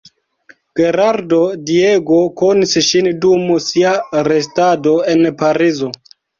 Gerardo 0.79 1.41
Diego 1.67 2.17
konis 2.41 2.75
ŝin 2.89 3.11
dum 3.27 3.47
sia 3.69 3.95
restado 4.33 4.99
en 5.15 5.33
Parizo. 5.45 5.95